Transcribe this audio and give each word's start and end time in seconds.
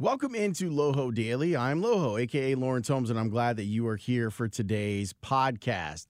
Welcome 0.00 0.36
into 0.36 0.70
Loho 0.70 1.12
Daily. 1.12 1.56
I'm 1.56 1.82
Loho, 1.82 2.20
aka 2.20 2.54
Lawrence 2.54 2.86
Holmes, 2.86 3.10
and 3.10 3.18
I'm 3.18 3.30
glad 3.30 3.56
that 3.56 3.64
you 3.64 3.88
are 3.88 3.96
here 3.96 4.30
for 4.30 4.46
today's 4.46 5.12
podcast. 5.12 6.06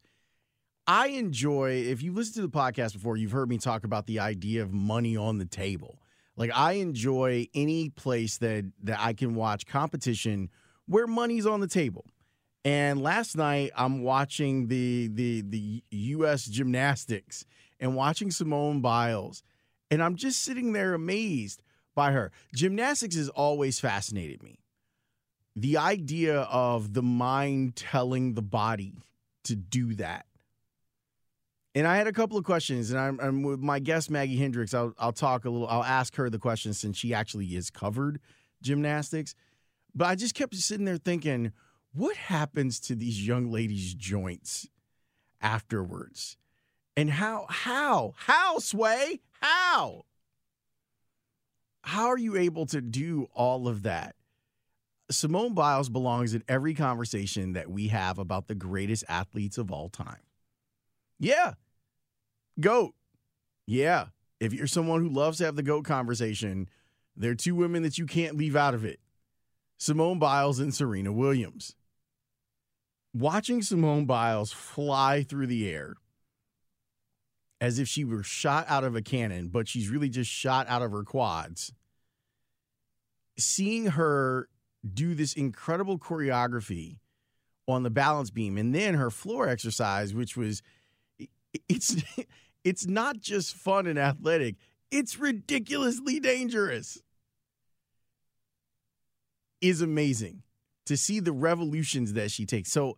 I 0.86 1.06
enjoy, 1.06 1.84
if 1.86 2.02
you 2.02 2.12
listen 2.12 2.34
to 2.34 2.42
the 2.42 2.50
podcast 2.50 2.92
before, 2.92 3.16
you've 3.16 3.32
heard 3.32 3.48
me 3.48 3.56
talk 3.56 3.84
about 3.84 4.06
the 4.06 4.20
idea 4.20 4.60
of 4.60 4.74
money 4.74 5.16
on 5.16 5.38
the 5.38 5.46
table. 5.46 6.02
Like 6.36 6.50
I 6.54 6.72
enjoy 6.72 7.48
any 7.54 7.88
place 7.88 8.36
that 8.36 8.70
that 8.82 9.00
I 9.00 9.14
can 9.14 9.34
watch 9.34 9.64
competition 9.64 10.50
where 10.84 11.06
money's 11.06 11.46
on 11.46 11.60
the 11.60 11.66
table. 11.66 12.04
And 12.66 13.02
last 13.02 13.38
night 13.38 13.70
I'm 13.74 14.02
watching 14.02 14.66
the 14.66 15.08
the 15.10 15.40
the 15.40 15.82
US 15.90 16.44
gymnastics 16.44 17.46
and 17.80 17.96
watching 17.96 18.30
Simone 18.30 18.82
Biles 18.82 19.42
and 19.90 20.02
I'm 20.02 20.16
just 20.16 20.42
sitting 20.42 20.74
there 20.74 20.92
amazed 20.92 21.62
by 21.98 22.12
her. 22.12 22.30
Gymnastics 22.54 23.16
has 23.16 23.28
always 23.28 23.80
fascinated 23.80 24.40
me. 24.40 24.60
The 25.56 25.78
idea 25.78 26.42
of 26.42 26.94
the 26.94 27.02
mind 27.02 27.74
telling 27.74 28.34
the 28.34 28.42
body 28.42 29.02
to 29.42 29.56
do 29.56 29.96
that. 29.96 30.24
And 31.74 31.88
I 31.88 31.96
had 31.96 32.06
a 32.06 32.12
couple 32.12 32.38
of 32.38 32.44
questions, 32.44 32.92
and 32.92 33.00
I'm, 33.00 33.18
I'm 33.18 33.42
with 33.42 33.58
my 33.58 33.80
guest 33.80 34.12
Maggie 34.12 34.36
Hendricks. 34.36 34.74
I'll, 34.74 34.94
I'll 34.96 35.12
talk 35.12 35.44
a 35.44 35.50
little. 35.50 35.66
I'll 35.66 35.82
ask 35.82 36.14
her 36.14 36.30
the 36.30 36.38
questions 36.38 36.78
since 36.78 36.96
she 36.96 37.12
actually 37.12 37.56
is 37.56 37.68
covered 37.68 38.20
gymnastics. 38.62 39.34
But 39.92 40.04
I 40.06 40.14
just 40.14 40.36
kept 40.36 40.54
sitting 40.54 40.84
there 40.84 40.98
thinking, 40.98 41.50
what 41.92 42.16
happens 42.16 42.78
to 42.80 42.94
these 42.94 43.26
young 43.26 43.50
ladies' 43.50 43.92
joints 43.94 44.68
afterwards? 45.40 46.36
And 46.96 47.10
how, 47.10 47.46
how, 47.48 48.14
how, 48.16 48.60
Sway? 48.60 49.20
How? 49.40 50.04
How 51.88 52.08
are 52.08 52.18
you 52.18 52.36
able 52.36 52.66
to 52.66 52.82
do 52.82 53.28
all 53.32 53.66
of 53.66 53.84
that? 53.84 54.14
Simone 55.10 55.54
Biles 55.54 55.88
belongs 55.88 56.34
in 56.34 56.44
every 56.46 56.74
conversation 56.74 57.54
that 57.54 57.70
we 57.70 57.88
have 57.88 58.18
about 58.18 58.46
the 58.46 58.54
greatest 58.54 59.04
athletes 59.08 59.56
of 59.56 59.72
all 59.72 59.88
time. 59.88 60.20
Yeah. 61.18 61.54
GOAT. 62.60 62.92
Yeah. 63.66 64.08
If 64.38 64.52
you're 64.52 64.66
someone 64.66 65.00
who 65.00 65.08
loves 65.08 65.38
to 65.38 65.46
have 65.46 65.56
the 65.56 65.62
GOAT 65.62 65.86
conversation, 65.86 66.68
there 67.16 67.30
are 67.30 67.34
two 67.34 67.54
women 67.54 67.82
that 67.84 67.96
you 67.96 68.04
can't 68.04 68.36
leave 68.36 68.54
out 68.54 68.74
of 68.74 68.84
it 68.84 69.00
Simone 69.78 70.18
Biles 70.18 70.58
and 70.58 70.74
Serena 70.74 71.10
Williams. 71.10 71.74
Watching 73.14 73.62
Simone 73.62 74.04
Biles 74.04 74.52
fly 74.52 75.22
through 75.22 75.46
the 75.46 75.70
air 75.70 75.94
as 77.62 77.78
if 77.78 77.88
she 77.88 78.04
were 78.04 78.22
shot 78.22 78.66
out 78.68 78.84
of 78.84 78.94
a 78.94 79.00
cannon, 79.00 79.48
but 79.48 79.66
she's 79.66 79.88
really 79.88 80.10
just 80.10 80.30
shot 80.30 80.68
out 80.68 80.82
of 80.82 80.92
her 80.92 81.02
quads 81.02 81.72
seeing 83.38 83.86
her 83.86 84.48
do 84.94 85.14
this 85.14 85.32
incredible 85.34 85.98
choreography 85.98 86.98
on 87.66 87.82
the 87.82 87.90
balance 87.90 88.30
beam 88.30 88.56
and 88.56 88.74
then 88.74 88.94
her 88.94 89.10
floor 89.10 89.48
exercise 89.48 90.14
which 90.14 90.36
was 90.36 90.62
it's 91.68 92.02
it's 92.64 92.86
not 92.86 93.18
just 93.18 93.54
fun 93.54 93.86
and 93.86 93.98
athletic 93.98 94.56
it's 94.90 95.18
ridiculously 95.18 96.20
dangerous. 96.20 97.00
Is 99.60 99.82
amazing 99.82 100.42
to 100.86 100.96
see 100.96 101.18
the 101.18 101.32
revolutions 101.32 102.12
that 102.12 102.30
she 102.30 102.46
takes. 102.46 102.70
So 102.70 102.96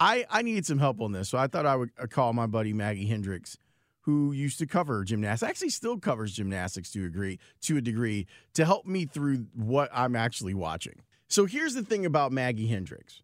i 0.00 0.24
i 0.30 0.42
needed 0.42 0.66
some 0.66 0.78
help 0.78 1.00
on 1.00 1.12
this 1.12 1.28
so 1.28 1.36
i 1.36 1.46
thought 1.46 1.66
i 1.66 1.76
would 1.76 1.90
uh, 2.00 2.06
call 2.06 2.32
my 2.32 2.46
buddy 2.46 2.72
maggie 2.72 3.06
hendricks 3.06 3.58
who 4.02 4.32
used 4.32 4.58
to 4.58 4.66
cover 4.66 5.04
gymnastics, 5.04 5.48
actually 5.48 5.70
still 5.70 5.98
covers 5.98 6.32
gymnastics 6.32 6.90
to 6.92 7.00
a 7.00 7.08
degree, 7.08 7.38
to 7.62 7.76
a 7.76 7.80
degree, 7.80 8.26
to 8.54 8.64
help 8.64 8.86
me 8.86 9.04
through 9.04 9.46
what 9.54 9.90
I'm 9.92 10.16
actually 10.16 10.54
watching. 10.54 11.00
So 11.28 11.44
here's 11.44 11.74
the 11.74 11.84
thing 11.84 12.06
about 12.06 12.32
Maggie 12.32 12.66
Hendricks. 12.66 13.22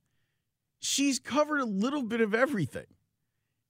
She's 0.79 1.19
covered 1.19 1.61
a 1.61 1.65
little 1.65 2.03
bit 2.03 2.21
of 2.21 2.35
everything. 2.35 2.87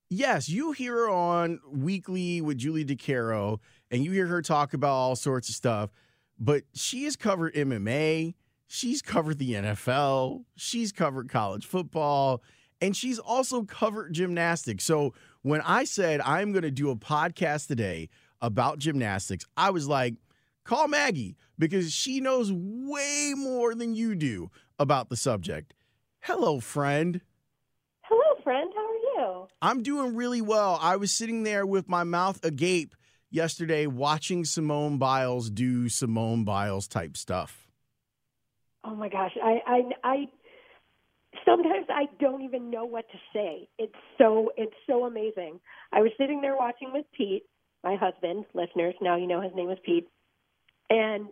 Yes, 0.09 0.49
you 0.49 0.73
hear 0.73 0.95
her 0.95 1.09
on 1.09 1.61
weekly 1.73 2.41
with 2.41 2.59
Julie 2.59 2.85
DeCaro, 2.85 3.59
and 3.91 4.05
you 4.05 4.13
hear 4.13 4.27
her 4.27 4.43
talk 4.43 4.75
about 4.75 4.93
all 4.93 5.17
sorts 5.17 5.49
of 5.49 5.55
stuff, 5.55 5.91
but 6.39 6.65
she 6.75 7.05
has 7.05 7.17
covered 7.17 7.55
MMA, 7.55 8.35
she's 8.67 9.03
covered 9.03 9.39
the 9.39 9.55
NFL, 9.55 10.45
she's 10.57 10.93
covered 10.93 11.29
college 11.29 11.67
football, 11.67 12.43
and 12.81 12.97
she's 12.97 13.19
also 13.19 13.63
covered 13.63 14.13
gymnastics. 14.13 14.85
So 14.85 15.15
when 15.47 15.61
I 15.61 15.85
said 15.85 16.21
I'm 16.23 16.51
going 16.51 16.65
to 16.65 16.73
do 16.73 16.91
a 16.91 16.97
podcast 16.97 17.69
today 17.69 18.09
about 18.41 18.81
gymnastics, 18.81 19.45
I 19.57 19.71
was 19.71 19.87
like, 19.87 20.17
call 20.65 20.89
Maggie 20.89 21.37
because 21.57 21.93
she 21.93 22.21
knows 22.21 22.51
way 22.53 23.33
more 23.37 23.73
than 23.77 23.95
you 23.95 24.17
do 24.17 24.51
about 24.77 25.09
the 25.09 25.17
subject. 25.17 25.73
Hello, 26.19 26.59
friend. 26.59 27.21
Hello, 28.01 28.43
friend. 28.43 28.73
How 28.75 28.87
are 28.89 28.95
you? 28.95 29.49
I'm 29.63 29.85
doing 29.85 30.17
really 30.17 30.43
well. 30.43 30.81
I 30.83 30.97
was 30.97 31.13
sitting 31.13 31.45
there 31.45 31.65
with 31.65 31.89
my 31.89 32.03
mouth 32.03 32.45
agape 32.45 32.97
yesterday 33.31 33.87
watching 33.87 34.45
Simone 34.45 34.99
Biles 34.99 35.49
do 35.49 35.89
Simone 35.89 36.43
Biles 36.43 36.89
type 36.89 37.17
stuff. 37.17 37.69
Oh 38.83 38.97
my 38.97 39.09
gosh. 39.09 39.37
I 39.41 39.61
I 39.65 39.83
I 40.03 40.29
sometimes 41.47 41.87
I 41.89 42.07
don't 42.21 42.43
even 42.43 42.71
know 42.71 42.85
what 42.85 43.07
to 43.11 43.19
say. 43.33 43.69
It's 43.79 43.95
so 44.19 44.53
it's 44.57 44.75
so 44.87 45.05
amazing. 45.05 45.61
I 45.93 46.01
was 46.01 46.11
sitting 46.19 46.41
there 46.41 46.57
watching 46.57 46.93
with 46.93 47.07
Pete, 47.17 47.45
my 47.83 47.97
husband, 47.97 48.45
listeners, 48.55 48.95
now 49.01 49.17
you 49.17 49.27
know 49.27 49.41
his 49.41 49.53
name 49.55 49.71
is 49.71 49.79
Pete. 49.85 50.09
And 50.91 51.29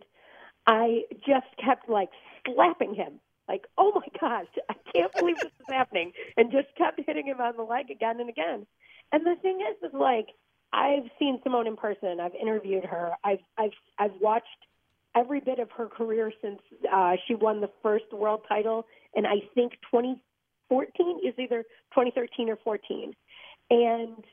I 0.67 1.03
just 1.27 1.47
kept 1.63 1.89
like 1.89 2.09
slapping 2.47 2.95
him. 2.95 3.19
Like, 3.47 3.65
oh 3.77 3.91
my 3.93 4.07
gosh, 4.19 4.47
I 4.69 4.73
can't 4.93 5.13
believe 5.13 5.37
this 5.37 5.51
is 5.59 5.65
happening. 5.69 6.11
And 6.37 6.51
just 6.51 6.67
kept 6.77 6.99
hitting 7.05 7.27
him 7.27 7.41
on 7.41 7.57
the 7.57 7.63
leg 7.63 7.91
again 7.91 8.19
and 8.19 8.29
again. 8.29 8.65
And 9.11 9.25
the 9.25 9.35
thing 9.41 9.59
is, 9.61 9.87
is 9.87 9.93
like, 9.93 10.27
I've 10.73 11.09
seen 11.19 11.39
Simone 11.43 11.67
in 11.67 11.77
person. 11.77 12.19
I've 12.19 12.35
interviewed 12.35 12.85
her. 12.85 13.11
I've, 13.23 13.39
I've, 13.57 13.71
I've 13.99 14.19
watched 14.19 14.47
every 15.15 15.39
bit 15.39 15.59
of 15.59 15.69
her 15.71 15.87
career 15.87 16.31
since 16.41 16.59
uh, 16.91 17.13
she 17.27 17.35
won 17.35 17.61
the 17.61 17.69
first 17.81 18.05
world 18.11 18.41
title 18.47 18.85
and 19.15 19.25
I 19.25 19.39
think 19.53 19.73
2014 19.91 21.19
is 21.25 21.33
either 21.39 21.63
2013 21.93 22.49
or 22.49 22.57
14. 22.63 23.13
And 23.69 24.23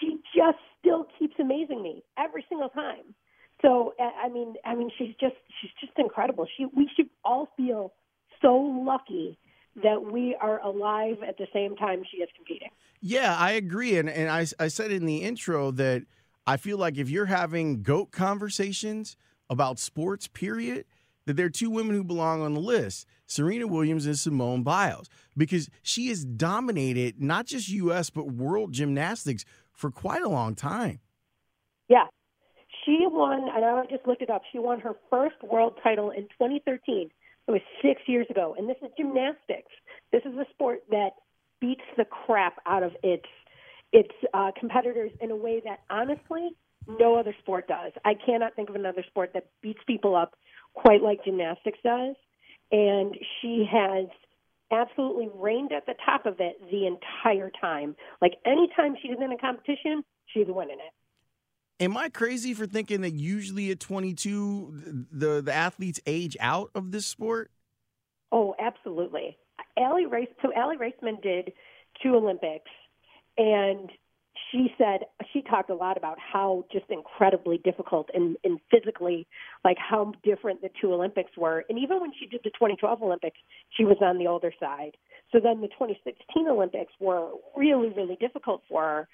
she 0.00 0.18
just 0.34 0.58
still 0.78 1.06
keeps 1.18 1.34
amazing 1.38 1.82
me 1.82 2.02
every 2.18 2.44
single 2.48 2.68
time. 2.68 3.14
So 3.62 3.94
I 3.98 4.28
mean, 4.28 4.54
I 4.64 4.74
mean, 4.74 4.90
she's 4.98 5.14
just 5.18 5.34
she's 5.60 5.70
just 5.80 5.92
incredible. 5.98 6.46
She 6.56 6.66
we 6.66 6.88
should 6.94 7.08
all 7.24 7.48
feel 7.56 7.94
so 8.42 8.54
lucky 8.54 9.38
that 9.82 10.02
we 10.12 10.36
are 10.40 10.60
alive 10.60 11.16
at 11.26 11.38
the 11.38 11.46
same 11.52 11.74
time 11.74 12.02
she 12.10 12.18
is 12.18 12.28
competing. 12.36 12.68
Yeah, 13.00 13.34
I 13.34 13.52
agree, 13.52 13.96
and 13.96 14.10
and 14.10 14.30
I 14.30 14.46
I 14.62 14.68
said 14.68 14.90
in 14.90 15.06
the 15.06 15.22
intro 15.22 15.70
that 15.70 16.02
I 16.46 16.58
feel 16.58 16.76
like 16.76 16.98
if 16.98 17.08
you're 17.08 17.26
having 17.26 17.82
goat 17.82 18.10
conversations 18.12 19.16
about 19.48 19.78
sports, 19.78 20.28
period, 20.28 20.84
that 21.26 21.36
there 21.36 21.46
are 21.46 21.50
two 21.50 21.70
women 21.70 21.94
who 21.94 22.04
belong 22.04 22.42
on 22.42 22.54
the 22.54 22.60
list 22.60 23.06
Serena 23.26 23.66
Williams 23.66 24.06
and 24.06 24.18
Simone 24.18 24.62
Biles, 24.62 25.08
because 25.36 25.68
she 25.82 26.08
has 26.08 26.24
dominated 26.24 27.20
not 27.20 27.46
just 27.46 27.68
U.S., 27.68 28.08
but 28.08 28.30
world 28.30 28.72
gymnastics 28.72 29.44
for 29.72 29.90
quite 29.90 30.22
a 30.22 30.28
long 30.28 30.54
time. 30.54 31.00
Yeah. 31.88 32.06
She 32.84 32.98
won, 33.02 33.48
and 33.52 33.64
I 33.64 33.84
just 33.90 34.06
looked 34.06 34.22
it 34.22 34.30
up, 34.30 34.42
she 34.52 34.60
won 34.60 34.78
her 34.80 34.94
first 35.10 35.36
world 35.42 35.74
title 35.82 36.10
in 36.10 36.22
2013. 36.24 37.10
It 37.48 37.50
was 37.50 37.60
six 37.82 38.00
years 38.06 38.26
ago. 38.30 38.54
And 38.56 38.68
this 38.68 38.76
is 38.82 38.90
gymnastics. 38.96 39.72
This 40.12 40.22
is 40.24 40.34
a 40.34 40.46
sport 40.52 40.80
that 40.90 41.10
beats 41.60 41.84
the 41.96 42.04
crap 42.04 42.54
out 42.66 42.82
of 42.82 42.92
its 43.02 43.26
its 43.92 44.12
uh, 44.34 44.50
competitors 44.58 45.12
in 45.20 45.30
a 45.30 45.36
way 45.36 45.62
that 45.64 45.80
honestly 45.88 46.50
no 46.86 47.16
other 47.16 47.34
sport 47.40 47.68
does. 47.68 47.92
I 48.04 48.14
cannot 48.14 48.54
think 48.54 48.68
of 48.68 48.74
another 48.74 49.04
sport 49.08 49.30
that 49.34 49.46
beats 49.62 49.80
people 49.86 50.14
up 50.14 50.34
quite 50.74 51.02
like 51.02 51.24
gymnastics 51.24 51.78
does. 51.82 52.14
And 52.72 53.16
she 53.40 53.64
has 53.70 54.08
absolutely 54.72 55.28
reigned 55.34 55.72
at 55.72 55.86
the 55.86 55.94
top 56.04 56.26
of 56.26 56.40
it 56.40 56.56
the 56.70 56.86
entire 56.86 57.50
time. 57.60 57.94
Like 58.20 58.34
anytime 58.44 58.96
she's 59.00 59.16
in 59.20 59.32
a 59.32 59.38
competition, 59.38 60.02
she's 60.26 60.46
winning 60.48 60.78
it. 60.78 60.92
Am 61.82 61.96
I 61.96 62.08
crazy 62.08 62.54
for 62.54 62.66
thinking 62.66 63.02
that 63.02 63.12
usually 63.12 63.70
at 63.70 63.80
22 63.80 65.06
the 65.12 65.42
the 65.42 65.52
athletes 65.52 66.00
age 66.06 66.36
out 66.40 66.70
of 66.74 66.90
this 66.90 67.06
sport? 67.06 67.50
Oh, 68.32 68.54
absolutely. 68.58 69.36
Aly 69.76 70.06
Race 70.06 70.28
so 70.42 70.50
Aly 70.56 70.76
Raisman 70.78 71.22
did 71.22 71.52
two 72.02 72.14
Olympics 72.14 72.70
and 73.36 73.90
she 74.50 74.68
said 74.78 75.00
she 75.32 75.42
talked 75.42 75.70
a 75.70 75.74
lot 75.74 75.96
about 75.96 76.18
how 76.20 76.64
just 76.72 76.86
incredibly 76.90 77.58
difficult 77.58 78.08
and, 78.14 78.36
and 78.44 78.58
physically 78.70 79.26
like 79.64 79.76
how 79.78 80.12
different 80.22 80.62
the 80.62 80.70
two 80.80 80.92
Olympics 80.92 81.30
were. 81.36 81.64
And 81.68 81.78
even 81.78 82.00
when 82.00 82.12
she 82.18 82.26
did 82.26 82.40
the 82.44 82.50
2012 82.50 83.02
Olympics, 83.02 83.38
she 83.76 83.84
was 83.84 83.96
on 84.00 84.18
the 84.18 84.26
older 84.26 84.52
side. 84.60 84.96
So 85.32 85.40
then 85.42 85.60
the 85.60 85.68
2016 85.68 86.48
Olympics 86.48 86.92
were 87.00 87.30
really, 87.56 87.88
really 87.96 88.16
difficult 88.20 88.62
for 88.68 88.82
her. 88.82 89.08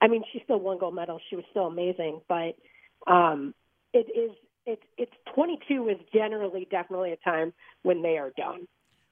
I 0.00 0.08
mean, 0.08 0.22
she 0.32 0.40
still 0.44 0.60
won 0.60 0.78
gold 0.78 0.94
medal. 0.94 1.20
She 1.30 1.36
was 1.36 1.44
still 1.50 1.66
amazing, 1.66 2.20
but 2.28 2.56
um, 3.10 3.54
it 3.92 4.06
is 4.14 4.36
it's 4.66 4.82
it's 4.96 5.12
22 5.34 5.88
is 5.88 5.98
generally 6.12 6.66
definitely 6.70 7.12
a 7.12 7.16
time 7.16 7.52
when 7.82 8.02
they 8.02 8.18
are 8.18 8.32
done. 8.36 8.66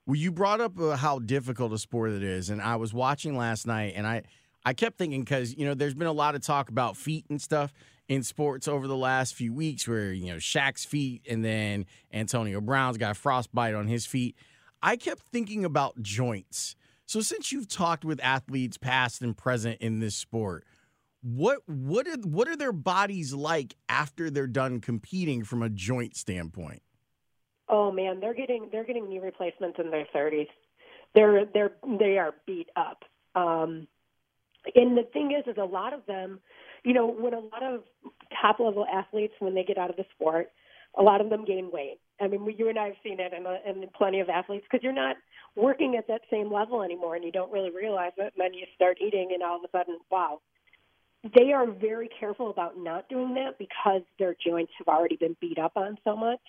Well, 0.07 0.17
you 0.17 0.33
brought 0.33 0.61
up 0.61 0.79
uh, 0.81 0.97
how 0.97 1.21
difficult 1.21 1.73
a 1.73 1.79
sport 1.79 2.11
it 2.11 2.23
is, 2.23 2.51
and 2.51 2.61
I 2.61 2.77
was 2.77 2.93
watching 2.93 3.37
last 3.37 3.67
night, 3.67 3.93
and 3.95 4.07
I 4.07 4.23
I 4.65 4.75
kept 4.75 4.99
thinking 4.99 5.23
because 5.23 5.57
you 5.57 5.67
know 5.67 5.75
there's 5.75 5.95
been 5.95 6.07
a 6.07 6.13
lot 6.13 6.35
of 6.35 6.43
talk 6.43 6.69
about 6.69 6.97
feet 6.97 7.27
and 7.29 7.41
stuff 7.41 7.73
in 8.09 8.23
sports 8.23 8.69
over 8.69 8.87
the 8.87 8.97
last 8.97 9.35
few 9.35 9.53
weeks, 9.53 9.87
where 9.89 10.13
you 10.13 10.33
know 10.33 10.37
Shaq's 10.37 10.85
feet, 10.85 11.23
and 11.29 11.45
then 11.45 11.87
Antonio 12.13 12.61
Brown's 12.61 12.99
got 12.99 13.17
frostbite 13.17 13.75
on 13.75 13.89
his 13.89 14.07
feet. 14.07 14.37
I 14.83 14.97
kept 14.97 15.23
thinking 15.33 15.65
about 15.65 16.01
joints. 16.03 16.77
So 17.07 17.21
since 17.21 17.53
you've 17.53 17.69
talked 17.69 18.05
with 18.05 18.21
athletes 18.23 18.79
past 18.79 19.23
and 19.23 19.37
present 19.37 19.81
in 19.81 20.01
this 20.01 20.15
sport, 20.15 20.65
what 21.23 21.59
what 21.67 22.07
are 22.07 22.17
what 22.19 22.49
are 22.49 22.57
their 22.57 22.73
bodies 22.73 23.33
like 23.33 23.75
after 23.89 24.31
they're 24.31 24.47
done 24.47 24.81
competing 24.81 25.45
from 25.45 25.63
a 25.63 25.69
joint 25.69 26.17
standpoint? 26.17 26.83
Oh 27.69 27.93
man, 27.93 28.21
they're 28.21 28.35
getting 28.35 28.69
they're 28.71 28.85
getting 28.85 29.09
knee 29.09 29.19
replacements 29.19 29.79
in 29.79 29.91
their 29.91 30.07
30s. 30.15 30.49
They're 31.15 31.47
they're 31.47 31.73
they 31.99 32.19
are 32.19 32.35
beat 32.47 32.69
up. 32.77 33.05
Um, 33.35 33.87
and 34.75 34.97
the 34.97 35.05
thing 35.13 35.33
is, 35.33 35.47
is 35.47 35.59
a 35.59 35.65
lot 35.65 35.93
of 35.93 36.05
them, 36.07 36.41
you 36.85 36.93
know, 36.93 37.07
when 37.07 37.35
a 37.35 37.41
lot 37.41 37.63
of 37.63 37.83
top 38.41 38.61
level 38.61 38.87
athletes 38.87 39.35
when 39.39 39.55
they 39.55 39.65
get 39.65 39.79
out 39.79 39.91
of 39.91 39.97
the 39.97 40.05
sport, 40.15 40.51
a 40.99 41.03
lot 41.03 41.21
of 41.21 41.31
them 41.31 41.45
gain 41.45 41.71
weight. 41.73 41.99
I 42.21 42.29
mean, 42.29 42.47
you 42.57 42.69
and 42.69 42.79
I 42.79 42.87
have 42.87 42.97
seen 43.03 43.19
it 43.19 43.33
in, 43.33 43.47
a, 43.47 43.59
in 43.67 43.89
plenty 43.97 44.21
of 44.21 44.29
athletes 44.29 44.65
because 44.71 44.85
you're 44.85 44.93
not 44.93 45.17
working 45.57 45.97
at 45.97 46.07
that 46.09 46.23
same 46.31 46.53
level 46.53 46.83
anymore, 46.83 47.17
and 47.17 47.25
you 47.25 47.33
don't 47.33 47.53
really 47.53 47.71
realize 47.71 48.13
it. 48.17 48.33
And 48.37 48.45
then 48.45 48.55
you 48.55 48.67
start 48.75 48.99
eating, 49.01 49.31
and 49.33 49.43
all 49.43 49.57
of 49.57 49.63
a 49.65 49.77
sudden, 49.77 49.99
wow, 50.11 50.41
they 51.37 51.53
are 51.53 51.71
very 51.71 52.09
careful 52.21 52.51
about 52.51 52.77
not 52.77 53.09
doing 53.09 53.35
that 53.35 53.59
because 53.59 54.03
their 54.19 54.35
joints 54.45 54.73
have 54.79 54.89
already 54.89 55.17
been 55.17 55.37
beat 55.41 55.59
up 55.59 55.73
on 55.77 55.97
so 56.05 56.17
much 56.17 56.41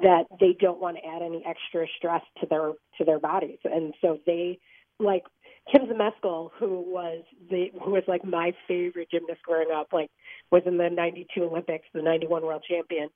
that 0.00 0.24
they 0.40 0.56
don't 0.58 0.80
want 0.80 0.96
to 0.96 1.06
add 1.06 1.22
any 1.22 1.44
extra 1.46 1.86
stress 1.96 2.22
to 2.40 2.46
their 2.46 2.72
to 2.98 3.04
their 3.04 3.18
bodies 3.18 3.58
and 3.64 3.94
so 4.00 4.18
they 4.26 4.58
like 5.00 5.24
Kim 5.70 5.86
Zmeskal, 5.86 6.50
who 6.58 6.80
was 6.86 7.24
the 7.50 7.66
who 7.84 7.90
was 7.92 8.04
like 8.08 8.24
my 8.24 8.52
favorite 8.66 9.10
gymnast 9.10 9.42
growing 9.42 9.68
up, 9.74 9.88
like 9.92 10.10
was 10.50 10.62
in 10.66 10.78
the 10.78 10.88
'92 10.88 11.42
Olympics, 11.42 11.86
the 11.92 12.02
'91 12.02 12.42
world 12.42 12.64
champion. 12.68 13.08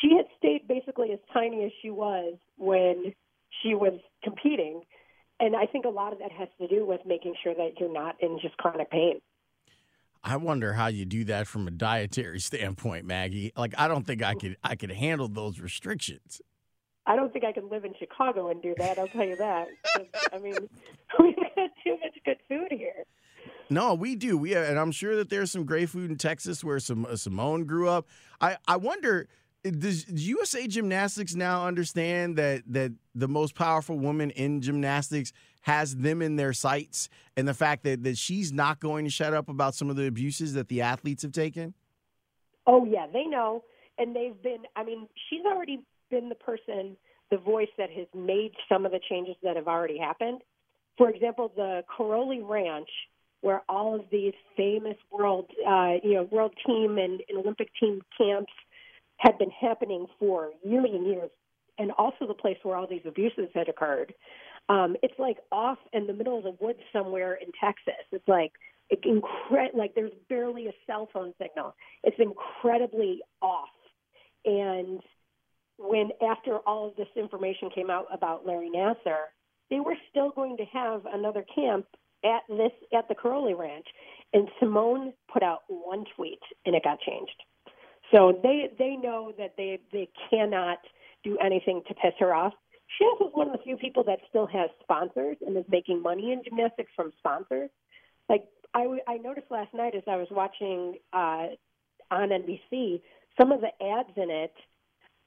She 0.00 0.16
had 0.16 0.26
stayed 0.36 0.68
basically 0.68 1.12
as 1.12 1.18
tiny 1.32 1.64
as 1.64 1.72
she 1.82 1.90
was 1.90 2.34
when 2.56 3.14
she 3.62 3.74
was 3.74 3.98
competing, 4.22 4.82
and 5.40 5.56
I 5.56 5.66
think 5.66 5.86
a 5.86 5.90
lot 5.90 6.12
of 6.12 6.20
that 6.20 6.30
has 6.32 6.48
to 6.60 6.68
do 6.68 6.86
with 6.86 7.00
making 7.04 7.34
sure 7.42 7.54
that 7.54 7.80
you're 7.80 7.92
not 7.92 8.16
in 8.20 8.38
just 8.40 8.56
chronic 8.58 8.90
pain. 8.90 9.20
I 10.22 10.36
wonder 10.36 10.74
how 10.74 10.88
you 10.88 11.04
do 11.04 11.24
that 11.24 11.46
from 11.46 11.66
a 11.66 11.70
dietary 11.70 12.40
standpoint, 12.40 13.06
Maggie. 13.06 13.52
Like 13.56 13.74
I 13.76 13.88
don't 13.88 14.06
think 14.06 14.22
I 14.22 14.34
could 14.34 14.56
I 14.62 14.76
could 14.76 14.92
handle 14.92 15.28
those 15.28 15.58
restrictions. 15.58 16.40
I 17.06 17.16
don't 17.16 17.32
think 17.32 17.46
I 17.46 17.52
can 17.52 17.70
live 17.70 17.86
in 17.86 17.94
Chicago 17.98 18.50
and 18.50 18.60
do 18.60 18.74
that. 18.76 18.98
I'll 18.98 19.08
tell 19.08 19.24
you 19.24 19.36
that. 19.36 19.68
I 20.30 20.38
mean, 20.38 20.68
too 21.84 21.96
much 22.02 22.18
good 22.24 22.38
food 22.48 22.68
here. 22.70 23.04
No, 23.70 23.94
we 23.94 24.16
do. 24.16 24.38
We 24.38 24.54
and 24.54 24.78
I'm 24.78 24.92
sure 24.92 25.16
that 25.16 25.28
there's 25.28 25.50
some 25.50 25.64
great 25.64 25.90
food 25.90 26.10
in 26.10 26.16
Texas 26.16 26.64
where 26.64 26.78
some 26.78 27.04
uh, 27.04 27.16
Simone 27.16 27.64
grew 27.64 27.88
up. 27.88 28.06
I 28.40 28.56
I 28.66 28.76
wonder 28.76 29.28
does 29.62 30.08
USA 30.08 30.66
Gymnastics 30.66 31.34
now 31.34 31.66
understand 31.66 32.36
that 32.36 32.62
that 32.68 32.92
the 33.14 33.28
most 33.28 33.54
powerful 33.54 33.98
woman 33.98 34.30
in 34.30 34.60
gymnastics 34.60 35.32
has 35.62 35.96
them 35.96 36.22
in 36.22 36.36
their 36.36 36.52
sights, 36.52 37.08
and 37.36 37.46
the 37.46 37.54
fact 37.54 37.82
that 37.84 38.02
that 38.04 38.16
she's 38.16 38.52
not 38.52 38.80
going 38.80 39.04
to 39.04 39.10
shut 39.10 39.34
up 39.34 39.48
about 39.48 39.74
some 39.74 39.90
of 39.90 39.96
the 39.96 40.06
abuses 40.06 40.54
that 40.54 40.68
the 40.68 40.80
athletes 40.80 41.22
have 41.22 41.32
taken? 41.32 41.74
Oh 42.66 42.84
yeah, 42.84 43.06
they 43.12 43.24
know, 43.24 43.64
and 43.98 44.14
they've 44.14 44.40
been. 44.42 44.62
I 44.76 44.84
mean, 44.84 45.08
she's 45.28 45.44
already 45.44 45.84
been 46.10 46.28
the 46.28 46.34
person, 46.36 46.96
the 47.30 47.38
voice 47.38 47.68
that 47.76 47.90
has 47.90 48.06
made 48.14 48.52
some 48.68 48.86
of 48.86 48.92
the 48.92 49.00
changes 49.10 49.36
that 49.42 49.56
have 49.56 49.68
already 49.68 49.98
happened. 49.98 50.40
For 50.98 51.08
example, 51.08 51.52
the 51.56 51.84
Karolyi 51.96 52.46
Ranch, 52.46 52.90
where 53.40 53.62
all 53.68 53.94
of 53.94 54.02
these 54.10 54.34
famous 54.56 54.96
world, 55.10 55.46
uh, 55.66 55.94
you 56.02 56.14
know, 56.14 56.24
world 56.24 56.52
team 56.66 56.98
and, 56.98 57.22
and 57.28 57.38
Olympic 57.38 57.68
team 57.80 58.02
camps 58.18 58.52
had 59.18 59.38
been 59.38 59.50
happening 59.50 60.06
for 60.18 60.50
years 60.64 60.90
and 60.92 61.06
years, 61.06 61.30
and 61.78 61.92
also 61.92 62.26
the 62.26 62.34
place 62.34 62.56
where 62.64 62.76
all 62.76 62.86
these 62.88 63.06
abuses 63.06 63.48
had 63.54 63.68
occurred. 63.68 64.12
Um, 64.68 64.96
it's 65.02 65.18
like 65.18 65.38
off 65.50 65.78
in 65.92 66.06
the 66.06 66.12
middle 66.12 66.36
of 66.36 66.44
the 66.44 66.56
woods 66.60 66.80
somewhere 66.92 67.34
in 67.34 67.48
Texas. 67.60 68.04
It's 68.12 68.28
like 68.28 68.52
incre- 68.92 69.74
like 69.74 69.94
there's 69.94 70.12
barely 70.28 70.66
a 70.66 70.72
cell 70.86 71.08
phone 71.12 71.32
signal. 71.40 71.74
It's 72.02 72.16
incredibly 72.18 73.20
off. 73.40 73.68
And 74.44 75.00
when 75.78 76.10
after 76.28 76.58
all 76.66 76.88
of 76.88 76.96
this 76.96 77.08
information 77.16 77.70
came 77.74 77.88
out 77.88 78.06
about 78.12 78.46
Larry 78.46 78.70
Nassar, 78.74 79.30
they 79.70 79.80
were 79.80 79.96
still 80.10 80.30
going 80.30 80.56
to 80.56 80.64
have 80.64 81.02
another 81.12 81.44
camp 81.54 81.86
at 82.24 82.42
this 82.48 82.72
at 82.96 83.08
the 83.08 83.14
Karolyi 83.14 83.56
Ranch. 83.56 83.86
And 84.32 84.48
Simone 84.60 85.12
put 85.32 85.42
out 85.42 85.60
one 85.68 86.04
tweet 86.16 86.40
and 86.66 86.74
it 86.74 86.84
got 86.84 86.98
changed. 87.00 87.42
So 88.14 88.38
they 88.42 88.70
they 88.78 88.96
know 88.96 89.32
that 89.38 89.54
they 89.56 89.80
they 89.92 90.08
cannot 90.30 90.78
do 91.24 91.38
anything 91.38 91.82
to 91.88 91.94
piss 91.94 92.12
her 92.20 92.34
off. 92.34 92.54
She 92.96 93.04
also 93.04 93.28
is 93.28 93.34
one 93.34 93.48
of 93.48 93.52
the 93.52 93.62
few 93.62 93.76
people 93.76 94.02
that 94.04 94.18
still 94.28 94.46
has 94.46 94.70
sponsors 94.82 95.36
and 95.46 95.56
is 95.56 95.64
making 95.68 96.02
money 96.02 96.32
in 96.32 96.42
gymnastics 96.42 96.90
from 96.96 97.12
sponsors. 97.18 97.70
Like 98.28 98.44
I 98.74 98.98
I 99.06 99.16
noticed 99.18 99.50
last 99.50 99.74
night 99.74 99.94
as 99.94 100.02
I 100.06 100.16
was 100.16 100.28
watching 100.30 100.96
uh, 101.12 101.48
on 102.10 102.30
NBC, 102.30 103.02
some 103.38 103.52
of 103.52 103.60
the 103.60 103.72
ads 103.84 104.16
in 104.16 104.30
it, 104.30 104.54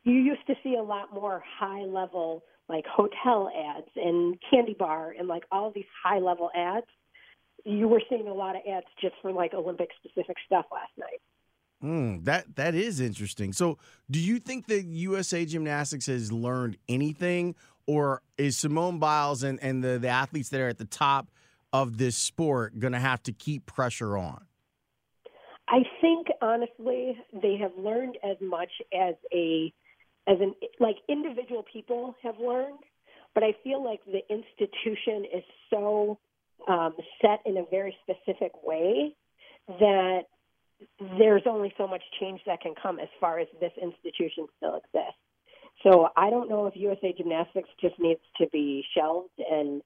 you 0.04 0.14
used 0.14 0.46
to 0.48 0.56
see 0.64 0.76
a 0.76 0.84
lot 0.84 1.14
more 1.14 1.44
high 1.60 1.84
level 1.84 2.44
like 2.71 2.85
hotel 2.88 3.50
ads 3.77 3.89
and 3.95 4.38
candy 4.50 4.75
bar 4.77 5.13
and 5.18 5.27
like 5.27 5.44
all 5.51 5.71
these 5.75 5.85
high 6.03 6.19
level 6.19 6.50
ads. 6.56 6.88
You 7.65 7.88
were 7.88 8.01
seeing 8.09 8.27
a 8.27 8.33
lot 8.33 8.56
of 8.56 8.62
ads 8.68 8.88
just 9.00 9.13
for 9.21 9.31
like 9.31 9.53
Olympic 9.53 9.89
specific 10.03 10.38
stuff 10.45 10.65
last 10.71 10.91
night. 10.97 11.21
Mm, 11.83 12.25
that 12.25 12.56
that 12.56 12.75
is 12.75 13.00
interesting. 13.00 13.53
So, 13.53 13.77
do 14.09 14.19
you 14.19 14.39
think 14.39 14.68
that 14.68 14.83
USA 14.83 15.45
Gymnastics 15.45 16.06
has 16.06 16.31
learned 16.31 16.77
anything, 16.88 17.56
or 17.88 18.21
is 18.38 18.57
Simone 18.57 19.00
Biles 19.00 19.44
and, 19.44 19.62
and 19.62 19.83
the, 19.83 19.97
the 20.00 20.07
athletes 20.07 20.50
that 20.50 20.62
are 20.62 20.69
at 20.69 20.77
the 20.77 20.85
top 20.85 21.29
of 21.73 21.97
this 21.97 22.15
sport 22.15 22.79
going 22.79 22.94
to 22.94 23.00
have 23.00 23.23
to 23.23 23.33
keep 23.33 23.65
pressure 23.65 24.15
on? 24.15 24.45
I 25.68 25.80
think 26.01 26.28
honestly, 26.42 27.18
they 27.33 27.57
have 27.57 27.71
learned 27.78 28.18
as 28.23 28.37
much 28.42 28.71
as 28.94 29.16
a 29.33 29.73
as 30.28 30.37
an 30.40 30.54
like 30.80 30.97
individual 31.09 31.63
people 31.71 32.16
have 32.23 32.35
learned, 32.40 32.80
but 33.33 33.44
I 33.44 33.54
feel 33.63 33.83
like 33.83 34.01
the 34.06 34.21
institution 34.30 35.25
is 35.33 35.44
so 35.69 36.19
um, 36.68 36.95
set 37.21 37.40
in 37.45 37.57
a 37.57 37.66
very 37.69 37.95
specific 38.04 38.51
way 38.63 39.16
that 39.68 40.21
there's 41.18 41.44
only 41.45 41.73
so 41.78 41.87
much 41.87 42.01
change 42.19 42.42
that 42.45 42.61
can 42.61 42.73
come 42.81 42.99
as 42.99 43.09
far 43.19 43.40
as 43.40 43.47
this 43.59 43.71
institution 43.81 44.47
still 44.57 44.75
exists. 44.75 45.19
So 45.83 46.09
I 46.16 46.30
don't 46.30 46.49
know 46.49 46.68
if 46.68 46.75
USA 46.75 47.13
Gymnastics 47.13 47.69
just 47.80 47.95
needs 47.99 48.21
to 48.40 48.47
be 48.51 48.83
shelved 48.95 49.30
and 49.40 49.81